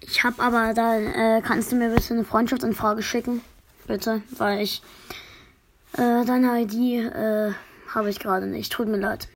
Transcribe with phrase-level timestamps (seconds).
[0.00, 3.40] Ich habe aber da äh, kannst du mir bitte eine Freundschaftsanfrage schicken?
[3.86, 4.82] Bitte, weil ich
[5.94, 7.52] äh, deine ID äh,
[7.88, 8.72] habe ich gerade nicht.
[8.72, 9.26] Tut mir leid.